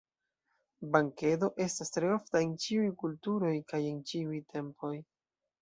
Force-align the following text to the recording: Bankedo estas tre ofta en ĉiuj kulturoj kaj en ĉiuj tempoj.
Bankedo 0.95 1.49
estas 1.65 1.93
tre 1.97 2.09
ofta 2.15 2.41
en 2.47 2.57
ĉiuj 2.65 2.89
kulturoj 3.05 3.55
kaj 3.73 3.83
en 3.91 4.01
ĉiuj 4.13 4.45
tempoj. 4.57 4.95